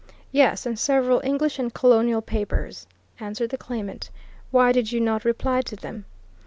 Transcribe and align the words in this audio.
"Yes 0.31 0.65
in 0.65 0.77
several 0.77 1.21
English 1.23 1.59
and 1.59 1.71
Colonial 1.71 2.23
papers," 2.23 2.87
answered 3.19 3.51
the 3.51 3.55
claimant. 3.59 4.09
"Why 4.49 4.71
did 4.71 4.91
you 4.91 4.99
not 4.99 5.23
reply 5.25 5.61
to 5.61 5.75
them?" 5.75 6.05